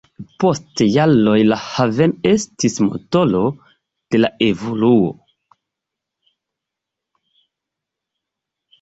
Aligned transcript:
Post 0.43 0.81
jaroj 0.93 1.35
la 1.49 1.57
haveno 1.65 2.31
estis 2.31 2.79
motoro 2.87 3.43
de 3.69 4.25
la 4.25 4.35
evoluo. 4.49 5.15